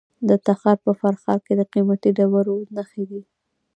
د 0.27 0.29
تخار 0.45 0.77
په 0.85 0.91
فرخار 0.99 1.39
کې 1.45 1.53
د 1.59 1.61
قیمتي 1.73 2.09
ډبرو 2.17 2.55
نښې 2.75 3.03
دي. 3.09 3.21